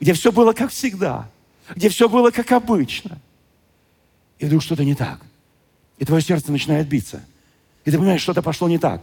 [0.00, 1.26] где все было как всегда,
[1.74, 3.16] где все было как обычно.
[4.38, 5.18] И вдруг что-то не так.
[5.96, 7.24] И твое сердце начинает биться.
[7.86, 9.02] И ты понимаешь, что-то пошло не так.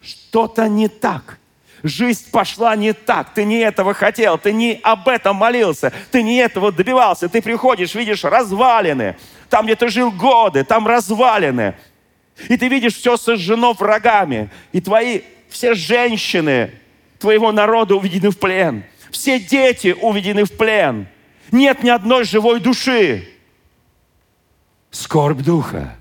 [0.00, 1.40] Что-то не так.
[1.82, 3.34] Жизнь пошла не так.
[3.34, 7.28] Ты не этого хотел, ты не об этом молился, ты не этого добивался.
[7.28, 9.16] Ты приходишь, видишь развалины.
[9.50, 11.74] Там, где ты жил годы, там развалины.
[12.48, 14.50] И ты видишь, все сожжено врагами.
[14.72, 16.72] И твои все женщины
[17.18, 18.84] твоего народа уведены в плен.
[19.10, 21.06] Все дети уведены в плен.
[21.52, 23.28] Нет ни одной живой души.
[24.90, 25.96] Скорбь духа.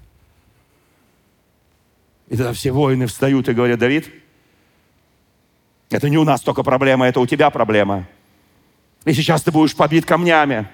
[2.27, 4.09] И тогда все воины встают и говорят, Давид,
[5.89, 8.07] это не у нас только проблема, это у тебя проблема.
[9.03, 10.67] И сейчас ты будешь побит камнями.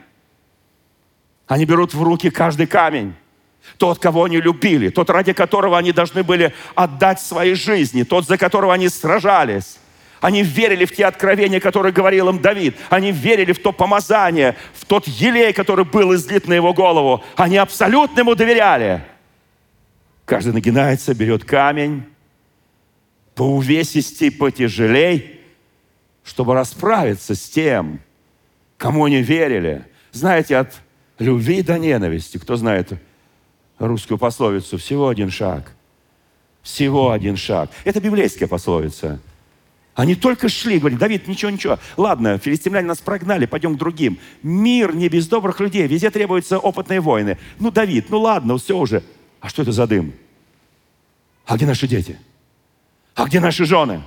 [1.48, 3.15] Они берут в руки каждый камень.
[3.78, 8.38] Тот, кого они любили, тот, ради которого они должны были отдать свои жизни, тот, за
[8.38, 9.78] которого они сражались.
[10.20, 12.76] Они верили в те откровения, которые говорил им Давид.
[12.90, 17.24] Они верили в то помазание, в тот елей, который был излит на его голову.
[17.36, 19.04] Они абсолютно ему доверяли.
[20.26, 22.04] Каждый нагинается, берет камень,
[23.36, 25.40] по увесистей, потяжелей,
[26.24, 28.02] чтобы расправиться с тем,
[28.78, 29.86] кому они верили.
[30.12, 30.74] Знаете, от
[31.20, 32.92] любви до ненависти, кто знает
[33.80, 35.74] русскую пословицу «всего один шаг».
[36.62, 37.70] Всего один шаг.
[37.86, 39.22] Это библейская пословица.
[39.96, 41.80] Они только шли, говорили, Давид, ничего, ничего.
[41.96, 44.20] Ладно, филистимляне нас прогнали, пойдем к другим.
[44.44, 47.38] Мир не без добрых людей, везде требуются опытные воины.
[47.60, 49.02] Ну, Давид, ну ладно, все уже.
[49.40, 50.13] А что это за дым?
[51.46, 52.20] А где наши дети?
[53.16, 54.04] А где наши жены?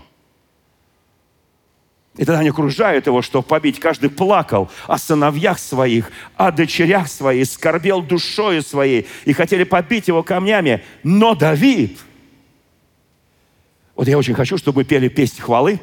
[2.16, 3.78] И тогда они окружают его, чтобы побить.
[3.78, 9.06] Каждый плакал о сыновьях своих, о дочерях своих, скорбел душою своей.
[9.24, 10.82] И хотели побить его камнями.
[11.02, 11.98] Но Давид,
[13.94, 15.80] вот я очень хочу, чтобы мы пели песнь хвалы.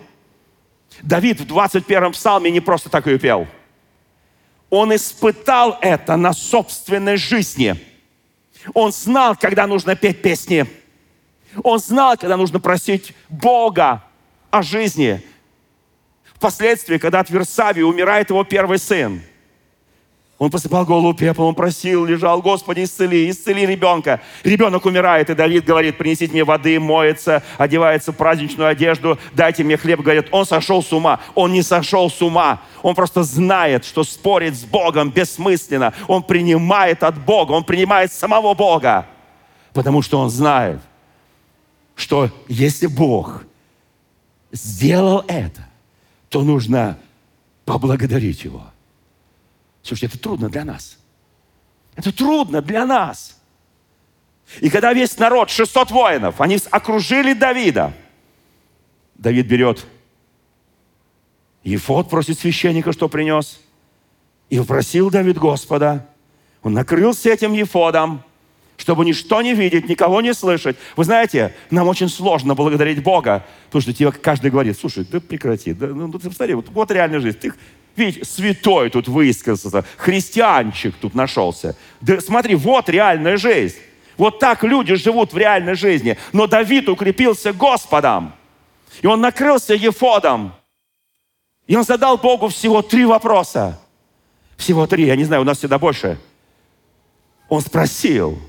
[1.01, 3.47] Давид в 21-м псалме не просто так ее пел.
[4.69, 7.75] Он испытал это на собственной жизни.
[8.73, 10.65] Он знал, когда нужно петь песни.
[11.63, 14.03] Он знал, когда нужно просить Бога
[14.51, 15.23] о жизни.
[16.37, 19.21] Впоследствии, когда от Версавии умирает его первый сын,
[20.37, 24.21] он посыпал голову пеплом, он просил, лежал, Господи, исцели, исцели ребенка.
[24.43, 29.77] Ребенок умирает, и Давид говорит, принесите мне воды, моется, одевается в праздничную одежду, дайте мне
[29.77, 30.01] хлеб.
[30.01, 31.19] Говорит, он сошел с ума.
[31.33, 32.61] Он не сошел с ума.
[32.83, 35.95] Он просто знает, что спорить с Богом бессмысленно.
[36.07, 39.07] Он принимает от Бога, он принимает самого Бога.
[39.73, 40.79] Потому что он знает,
[41.95, 43.43] что если Бог
[44.51, 45.67] сделал это,
[46.29, 46.97] то нужно
[47.65, 48.65] поблагодарить Его.
[49.81, 50.97] Слушайте, это трудно для нас.
[51.95, 53.39] Это трудно для нас.
[54.61, 57.93] И когда весь народ, 600 воинов, они окружили Давида,
[59.15, 59.85] Давид берет
[61.63, 63.59] Ефот, просит священника, что принес,
[64.49, 66.07] и попросил Давид Господа.
[66.63, 68.23] Он накрылся этим Ефодом,
[68.77, 70.77] чтобы ничто не видеть, никого не слышать.
[70.95, 75.73] Вы знаете, нам очень сложно благодарить Бога, потому что тебе каждый говорит, слушай, да прекрати,
[75.73, 77.37] да, ну, ты посмотри, вот, вот реальная жизнь.
[77.39, 77.53] Ты,
[77.95, 81.75] Видите, святой тут высказался, христианчик тут нашелся.
[81.99, 83.77] Да смотри, вот реальная жизнь.
[84.17, 86.15] Вот так люди живут в реальной жизни.
[86.31, 88.33] Но Давид укрепился Господом.
[89.01, 90.53] И он накрылся Ефодом.
[91.65, 93.79] И он задал Богу всего три вопроса.
[94.57, 96.19] Всего три, я не знаю, у нас всегда больше.
[97.49, 98.39] Он спросил,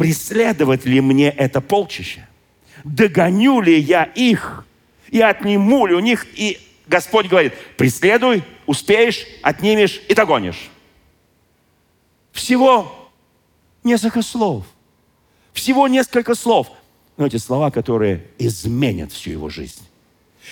[0.00, 2.26] преследовать ли мне это полчище?
[2.84, 4.64] Догоню ли я их?
[5.08, 10.70] И отниму ли у них и Господь говорит, преследуй, успеешь, отнимешь и догонишь.
[12.32, 13.10] Всего
[13.84, 14.64] несколько слов.
[15.52, 16.68] Всего несколько слов.
[17.18, 19.82] Но эти слова, которые изменят всю его жизнь.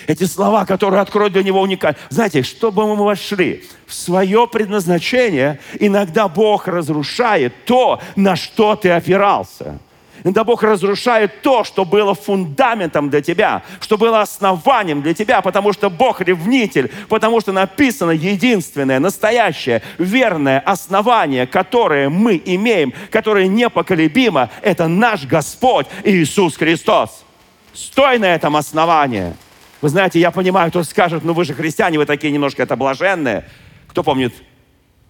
[0.07, 2.01] Эти слова, которые откроют для него уникальность.
[2.11, 9.79] Знаете, чтобы мы вошли в свое предназначение, иногда Бог разрушает то, на что ты опирался–
[10.25, 15.73] Иногда Бог разрушает то, что было фундаментом для тебя, что было основанием для тебя, потому
[15.73, 24.51] что Бог ревнитель, потому что написано единственное, настоящее, верное основание, которое мы имеем, которое непоколебимо,
[24.63, 27.25] это наш Господь Иисус Христос.
[27.73, 29.35] Стой на этом основании.
[29.81, 33.45] Вы знаете, я понимаю, кто скажет, ну вы же христиане, вы такие немножко это блаженные.
[33.87, 34.35] Кто помнит,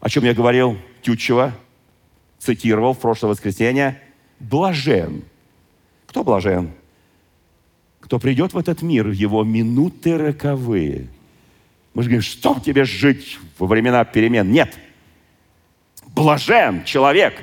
[0.01, 0.77] о чем я говорил?
[1.03, 1.53] Тютчева
[2.39, 4.01] цитировал в прошлое воскресенье–
[4.41, 5.25] блажен.
[6.07, 6.73] Кто блажен?
[8.01, 11.09] Кто придет в этот мир в его минуты роковые.
[11.95, 14.51] Мы же говорим, что тебе жить во времена перемен?
[14.51, 14.75] Нет.
[16.07, 17.35] Блажен человек,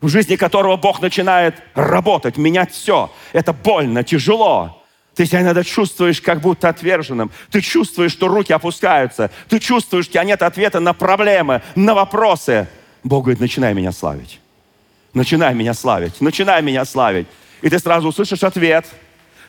[0.00, 3.12] в жизни которого Бог начинает работать, менять все.
[3.32, 4.79] Это больно, тяжело.
[5.20, 7.30] Ты себя иногда чувствуешь как будто отверженным.
[7.50, 9.30] Ты чувствуешь, что руки опускаются.
[9.50, 12.66] Ты чувствуешь, что у тебя нет ответа на проблемы, на вопросы.
[13.04, 14.40] Бог говорит, начинай меня славить
[15.12, 17.26] начинай меня славить, начинай меня славить.
[17.60, 18.86] И ты сразу услышишь ответ.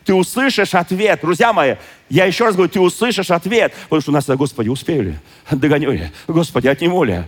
[0.04, 1.20] Ты услышишь ответ.
[1.22, 1.76] Друзья мои,
[2.10, 3.72] я еще раз говорю, ты услышишь ответ.
[3.84, 5.18] Потому что у нас, Господи, успели,
[5.50, 7.24] догоню ли, Господи, отниму ли.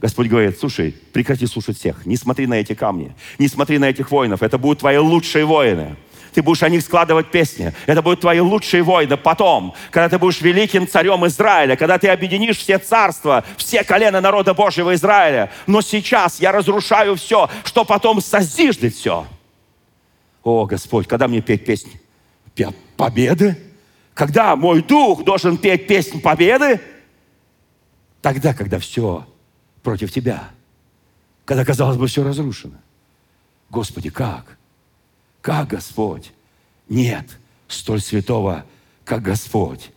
[0.00, 2.06] Господь говорит, слушай, прекрати слушать всех.
[2.06, 4.42] Не смотри на эти камни, не смотри на этих воинов.
[4.42, 5.96] Это будут твои лучшие воины.
[6.34, 7.72] Ты будешь о них складывать песни.
[7.86, 12.58] Это будут твои лучшие воины потом, когда ты будешь великим царем Израиля, когда ты объединишь
[12.58, 15.52] все царства, все колена народа Божьего Израиля.
[15.68, 19.26] Но сейчас я разрушаю все, что потом созиждет все.
[20.42, 22.00] О, Господь, когда мне петь песни?
[22.96, 23.56] Победы?
[24.12, 26.80] Когда мой дух должен петь песнь победы?
[28.22, 29.24] Тогда, когда все
[29.84, 30.50] против тебя.
[31.44, 32.78] Когда, казалось бы, все разрушено.
[33.70, 34.58] Господи, как?
[35.44, 36.32] Как Господь.
[36.88, 38.64] Нет столь святого,
[39.04, 39.90] как Господь.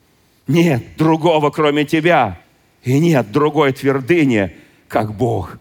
[0.45, 2.41] Нет другого, кроме Тебя.
[2.83, 4.57] И нет другой твердыни,
[4.89, 5.57] как Бог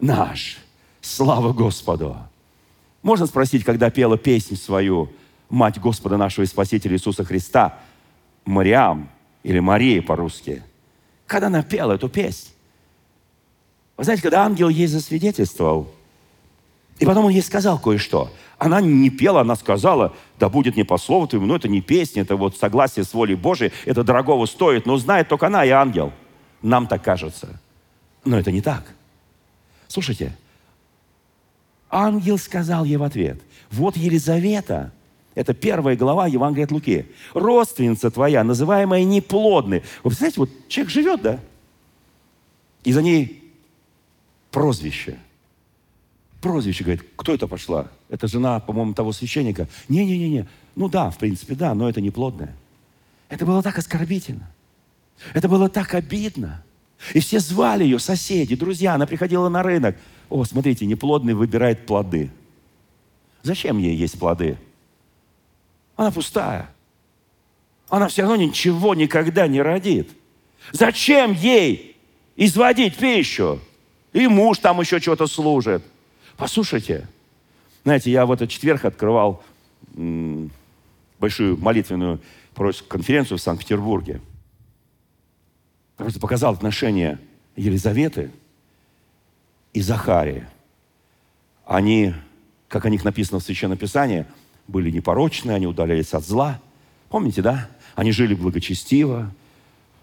[0.00, 0.58] наш.
[1.00, 2.18] Слава Господу!
[3.02, 5.10] Можно спросить, когда пела песню свою
[5.48, 7.78] мать Господа нашего и Спасителя Иисуса Христа,
[8.44, 9.08] Мариам
[9.44, 10.62] или Мария по-русски,
[11.26, 12.50] когда она пела эту песнь.
[13.96, 15.90] Вы знаете, когда ангел ей засвидетельствовал,
[16.98, 18.30] и потом он ей сказал кое-что–
[18.62, 22.22] она не пела, она сказала, да будет не по слову твоему, но это не песня,
[22.22, 26.12] это вот согласие с волей Божией, это дорогого стоит, но знает только она и ангел.
[26.62, 27.60] Нам так кажется.
[28.24, 28.84] Но это не так.
[29.88, 30.36] Слушайте,
[31.90, 33.42] ангел сказал ей в ответ,
[33.72, 34.92] вот Елизавета,
[35.34, 39.82] это первая глава Евангелия от Луки, родственница твоя, называемая неплодной.
[40.04, 41.40] Вы представляете, вот человек живет, да?
[42.84, 43.52] И за ней
[44.52, 45.18] прозвище–
[46.42, 47.86] прозвище, говорит, кто это пошла?
[48.10, 49.68] Это жена, по-моему, того священника.
[49.88, 50.46] Не-не-не-не.
[50.76, 52.54] Ну да, в принципе, да, но это не плодное.
[53.30, 54.50] Это было так оскорбительно.
[55.32, 56.62] Это было так обидно.
[57.14, 58.94] И все звали ее, соседи, друзья.
[58.94, 59.96] Она приходила на рынок.
[60.28, 62.30] О, смотрите, неплодный выбирает плоды.
[63.42, 64.58] Зачем ей есть плоды?
[65.96, 66.70] Она пустая.
[67.88, 70.10] Она все равно ничего никогда не родит.
[70.72, 71.96] Зачем ей
[72.36, 73.60] изводить пищу?
[74.12, 75.82] И муж там еще что-то служит.
[76.42, 77.06] Послушайте,
[77.84, 79.44] знаете, я в этот четверг открывал
[81.20, 82.18] большую молитвенную
[82.88, 84.20] конференцию в Санкт-Петербурге.
[85.96, 87.20] Просто показал отношения
[87.54, 88.32] Елизаветы
[89.72, 90.50] и Захария.
[91.64, 92.12] Они,
[92.66, 94.26] как о них написано в Священном Писании,
[94.66, 96.60] были непорочны, они удалялись от зла.
[97.08, 97.68] Помните, да?
[97.94, 99.30] Они жили благочестиво,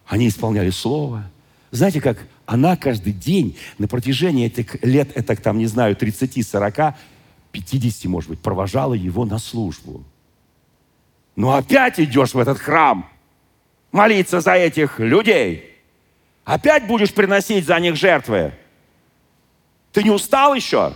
[0.08, 1.30] они исполняли Слово.
[1.72, 6.96] Знаете, как она каждый день на протяжении этих лет, это там, не знаю, 30, 40,
[7.52, 10.04] 50, может быть, провожала его на службу.
[11.36, 13.10] Но опять идешь в этот храм
[13.92, 15.78] молиться за этих людей.
[16.44, 18.54] Опять будешь приносить за них жертвы.
[19.92, 20.94] Ты не устал еще?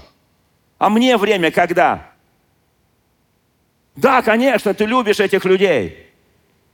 [0.79, 2.11] А мне время когда?
[3.95, 6.09] Да, конечно, ты любишь этих людей.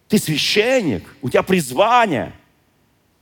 [0.08, 2.34] Ты священник, у тебя призвание.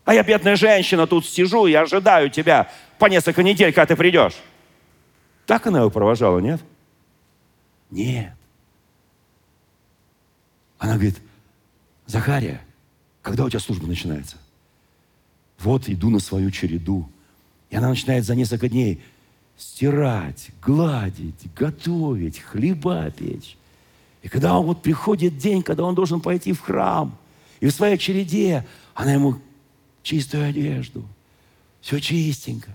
[0.08, 4.36] А я, бедная женщина, тут сижу и ожидаю тебя по несколько недель, когда ты придешь.
[5.45, 6.62] Так она его провожала, нет?
[7.91, 8.34] Нет.
[10.78, 11.18] Она говорит,
[12.05, 12.62] Захария,
[13.22, 14.38] когда у тебя служба начинается?
[15.60, 17.10] Вот иду на свою череду.
[17.70, 19.01] И она начинает за несколько дней
[19.58, 23.58] стирать, гладить, готовить, хлеба печь.
[24.22, 27.18] И когда он вот приходит день, когда он должен пойти в храм,
[27.60, 29.41] и в своей череде она ему
[30.08, 31.05] чистую одежду,
[31.82, 32.72] все чистенько.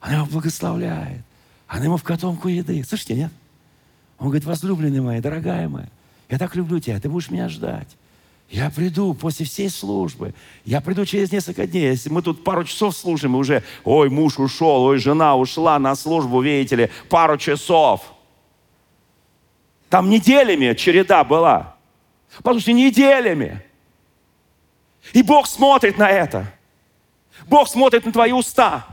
[0.00, 1.22] Она его благословляет.
[1.66, 2.82] Она ему в котомку еды.
[2.84, 3.32] Слышите, нет?
[4.18, 5.88] Он говорит, возлюбленный моя, дорогая моя,
[6.28, 7.88] я так люблю тебя, ты будешь меня ждать.
[8.48, 10.34] Я приду после всей службы.
[10.64, 11.90] Я приду через несколько дней.
[11.90, 15.94] Если мы тут пару часов служим, и уже, ой, муж ушел, ой, жена ушла на
[15.94, 18.02] службу, видите ли, пару часов.
[19.90, 21.76] Там неделями череда была.
[22.42, 23.62] Послушайте, неделями.
[25.12, 26.50] И Бог смотрит на это.
[27.46, 28.86] Бог смотрит на твои уста.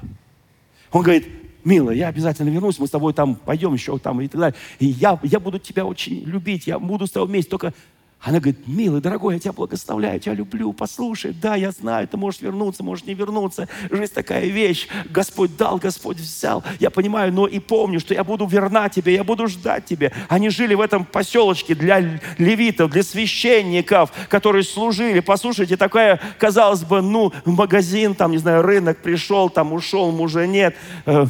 [0.91, 1.27] Он говорит,
[1.63, 4.57] милая, я обязательно вернусь, мы с тобой там пойдем еще там и так далее.
[4.79, 7.73] И я, я буду тебя очень любить, я буду с тобой вместе, только
[8.21, 12.17] она говорит, милый, дорогой, я тебя благословляю, я тебя люблю, послушай, да, я знаю, ты
[12.17, 13.67] можешь вернуться, можешь не вернуться.
[13.91, 14.87] Жизнь такая вещь.
[15.11, 16.63] Господь дал, Господь взял.
[16.79, 20.11] Я понимаю, но и помню, что я буду верна тебе, я буду ждать тебе.
[20.27, 21.99] Они жили в этом поселочке для
[22.39, 25.19] левитов, для священников, которые служили.
[25.19, 30.75] Послушайте, такая, казалось бы, ну, магазин, там, не знаю, рынок пришел, там ушел, мужа нет.
[31.05, 31.27] Э,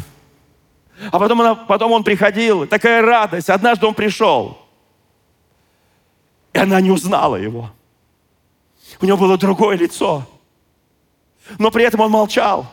[1.11, 3.49] а потом, она, потом он приходил, такая радость.
[3.49, 4.64] Однажды он пришел.
[6.55, 7.69] И она не узнала его.
[9.01, 10.25] У него было другое лицо.
[11.59, 12.65] Но при этом он молчал.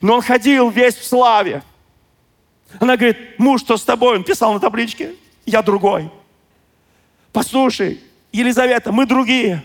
[0.00, 1.64] Но он ходил весь в славе.
[2.78, 4.16] Она говорит, муж, что с тобой?
[4.16, 6.08] Он писал на табличке, я другой.
[7.32, 8.00] Послушай,
[8.30, 9.64] Елизавета, мы другие.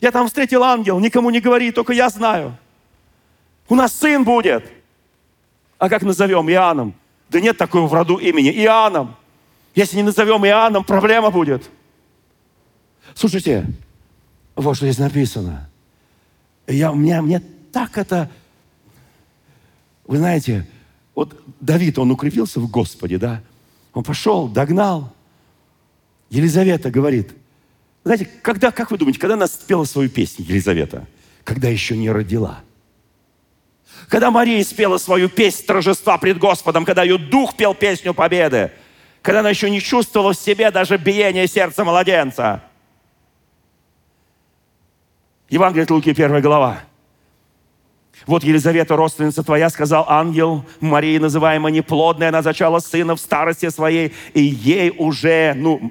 [0.00, 2.56] Я там встретил ангел, никому не говори, только я знаю.
[3.68, 4.64] У нас сын будет.
[5.76, 6.48] А как назовем?
[6.48, 6.94] Иоанном.
[7.28, 8.50] Да нет такого в роду имени.
[8.50, 9.14] Иоанном.
[9.74, 11.68] Если не назовем Иоанном, проблема будет.
[13.18, 13.66] Слушайте,
[14.54, 15.68] вот что здесь написано.
[16.68, 17.42] Я, мне, мне
[17.72, 18.30] так это...
[20.06, 20.68] Вы знаете,
[21.16, 23.42] вот Давид, он укрепился в Господе, да?
[23.92, 25.12] Он пошел, догнал.
[26.30, 27.34] Елизавета говорит,
[28.04, 31.04] знаете, когда, как вы думаете, когда она спела свою песню, Елизавета?
[31.42, 32.60] Когда еще не родила.
[34.06, 38.70] Когда Мария спела свою песнь торжества пред Господом, когда ее дух пел песню победы,
[39.22, 42.62] когда она еще не чувствовала в себе даже биение сердца младенца–
[45.50, 46.80] Евангелие от Луки, первая глава.
[48.26, 54.12] Вот Елизавета, родственница твоя, сказал ангел, Мария, называемая неплодная, она зачала сына в старости своей,
[54.34, 55.90] и ей уже, ну,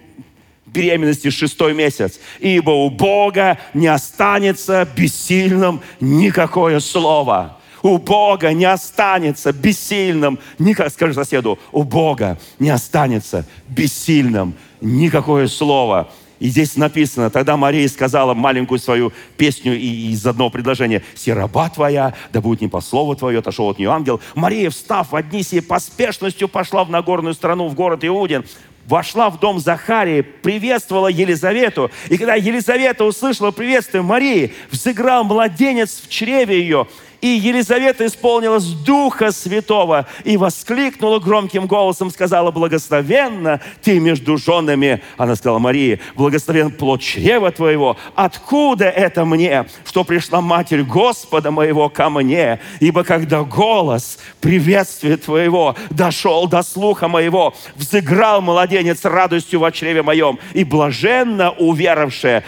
[0.67, 2.19] беременности шестой месяц.
[2.39, 7.57] Ибо у Бога не останется бессильным никакое слово.
[7.81, 16.11] У Бога не останется бессильным, никак, скажи соседу, у Бога не останется бессильным никакое слово.
[16.39, 21.03] И здесь написано, тогда Мария сказала маленькую свою песню из одного предложения.
[21.15, 24.21] «Си раба твоя, да будет не по слову твое, отошел от нее ангел».
[24.35, 28.45] Мария, встав одни сей поспешностью, пошла в Нагорную страну, в город Иудин,
[28.85, 31.91] вошла в дом Захарии, приветствовала Елизавету.
[32.09, 36.87] И когда Елизавета услышала приветствие Марии, взыграл младенец в чреве ее,
[37.21, 45.01] И Елизавета исполнилась Духа Святого и воскликнула громким голосом, сказала, благословенна ты между женами.
[45.17, 47.97] Она сказала, Марии, благословен плод чрева твоего.
[48.15, 52.59] Откуда это мне, что пришла Матерь Господа моего ко мне?
[52.79, 60.39] Ибо когда голос приветствия твоего дошел до слуха моего, взыграл младенец радостью во чреве моем,
[60.53, 62.43] и блаженно уверовавшая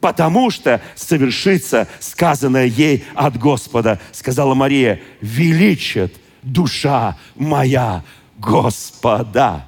[0.00, 4.00] потому что совершится сказанное ей от Господа.
[4.12, 8.02] Сказала Мария, величит душа моя
[8.38, 9.66] Господа.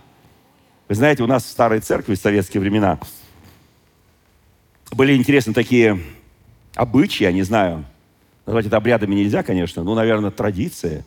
[0.88, 2.98] Вы знаете, у нас в старой церкви в советские времена
[4.90, 6.02] были интересны такие
[6.74, 7.86] обычаи, я не знаю,
[8.44, 11.02] назвать это обрядами нельзя, конечно, но, наверное, традиции.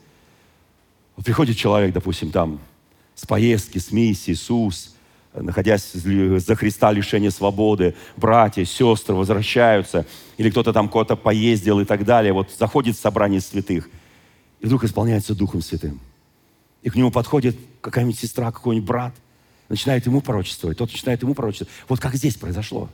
[1.23, 2.59] приходит человек, допустим, там,
[3.13, 4.94] с поездки, с миссии, Иисус–
[5.35, 10.05] находясь за Христа лишение свободы, братья, сестры возвращаются,
[10.37, 13.89] или кто-то там кого-то поездил и так далее, вот заходит в собрание святых,
[14.59, 15.99] и вдруг исполняется Духом Святым.
[16.81, 19.13] И к нему подходит какая-нибудь сестра, какой-нибудь брат,
[19.69, 21.73] начинает ему пророчествовать, тот начинает ему пророчествовать.
[21.87, 22.89] Вот как здесь произошло.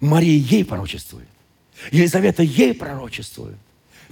[0.00, 1.28] Мария ей пророчествует.
[1.90, 3.56] Елизавета ей пророчествует.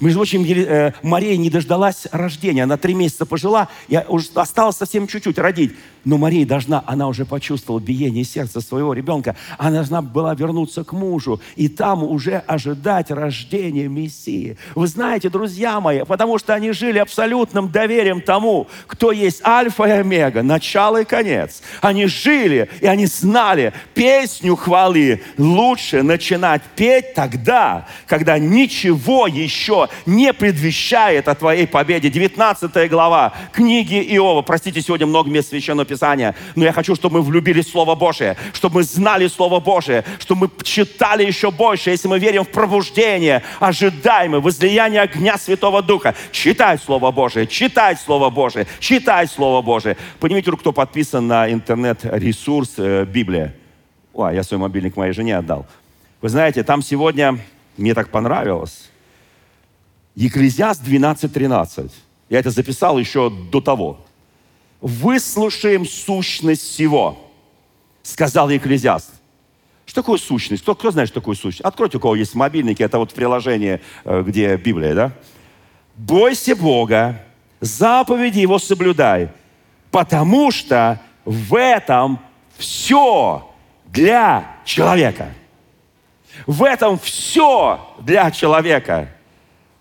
[0.01, 2.63] Между прочим, э, Мария не дождалась рождения.
[2.63, 5.75] Она три месяца пожила, и уже осталось совсем чуть-чуть родить.
[6.05, 9.37] Но Мария должна, она уже почувствовала биение сердца своего ребенка.
[9.59, 14.57] Она должна была вернуться к мужу и там уже ожидать рождения Мессии.
[14.75, 19.91] Вы знаете, друзья мои, потому что они жили абсолютным доверием тому, кто есть Альфа и
[19.91, 21.63] Омега, начало и конец.
[21.83, 30.33] Они жили, и они знали, песню хвалы лучше начинать петь тогда, когда ничего еще не
[30.33, 32.09] предвещает о твоей победе.
[32.09, 34.43] 19 глава книги Иова.
[34.43, 38.37] Простите, сегодня много мест Священного Писания, но я хочу, чтобы мы влюбились в Слово Божие,
[38.53, 43.43] чтобы мы знали Слово Божие, чтобы мы читали еще больше, если мы верим в пробуждение,
[43.59, 46.15] ожидаемое, возлияние огня Святого Духа.
[46.31, 49.97] Читай Слово Божие, читай Слово Божие, читай Слово Божие.
[50.21, 53.55] Руку, кто подписан на интернет-ресурс э, Библия.
[54.13, 55.67] Ой, я свой мобильник моей жене отдал.
[56.21, 57.39] Вы знаете, там сегодня,
[57.77, 58.91] мне так понравилось,
[60.15, 61.91] Екклезиаст 12.13.
[62.29, 63.99] Я это записал еще до того.
[64.81, 67.19] «Выслушаем сущность всего»,
[68.03, 69.11] сказал Екклезиаст.
[69.87, 70.63] Что такое сущность?
[70.63, 71.63] Кто, кто знает, что такое сущность?
[71.63, 75.13] Откройте, у кого есть мобильники, это вот приложение, э, где Библия, да?
[75.97, 77.23] «Бойся Бога,
[77.61, 79.29] заповеди Его соблюдай,
[79.91, 82.21] потому что в этом
[82.57, 83.51] все
[83.87, 85.35] для человека».
[86.47, 89.09] В этом все для человека.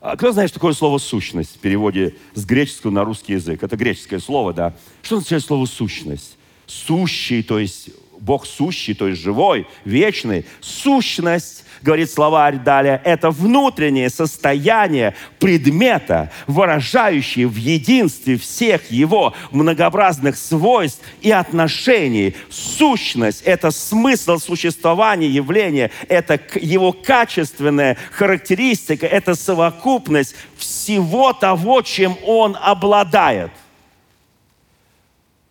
[0.01, 3.63] А кто знает, что такое слово «сущность» в переводе с греческого на русский язык?
[3.63, 4.73] Это греческое слово, да.
[5.01, 6.37] Что означает слово «сущность»?
[6.67, 7.89] Сущий, то есть
[8.19, 10.45] Бог сущий, то есть живой, вечный.
[10.61, 21.01] Сущность, говорит словарь далее, это внутреннее состояние предмета, выражающее в единстве всех его многообразных свойств
[21.21, 22.35] и отношений.
[22.49, 32.57] Сущность– это смысл существования явления, это его качественная характеристика, это совокупность всего того, чем он
[32.59, 33.51] обладает.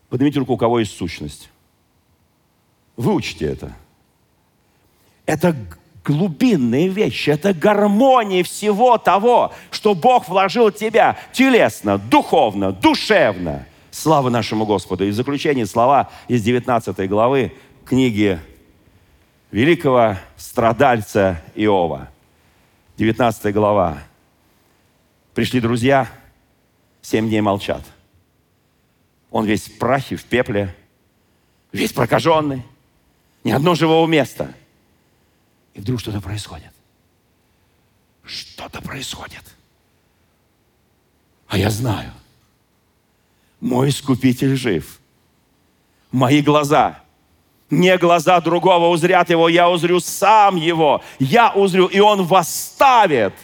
[0.08, 1.50] Поднимите руку, у кого есть сущность.
[2.96, 3.72] Выучите это.
[5.26, 5.54] Это
[6.05, 13.66] глубинные вещи, это гармония всего того, что Бог вложил в тебя телесно, духовно, душевно.
[13.90, 15.05] Слава нашему Господу.
[15.05, 17.53] И в заключение слова из 19 главы
[17.84, 18.38] книги
[19.51, 22.09] великого страдальца Иова.
[22.96, 23.99] 19 глава.
[25.34, 26.09] Пришли друзья,
[27.01, 27.82] семь дней молчат.
[29.30, 30.74] Он весь в прахе, в пепле,
[31.72, 32.62] весь прокаженный.
[33.44, 34.55] Ни одного живого места.
[35.78, 36.72] И вдруг что-то происходит.
[38.24, 39.44] Что-то происходит.
[41.46, 42.10] А я знаю.
[43.60, 44.98] Мой искупитель жив.
[46.10, 46.98] Мои глаза,
[47.70, 51.00] не глаза другого узрят его, я узрю сам его.
[51.20, 53.34] Я узрю, и он восставит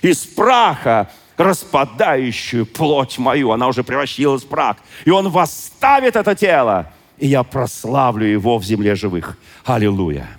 [0.00, 3.50] из праха распадающую плоть мою.
[3.50, 4.78] Она уже превратилась в прах.
[5.04, 9.36] И он восставит это тело и я прославлю Его в земле живых.
[9.64, 10.38] Аллилуйя!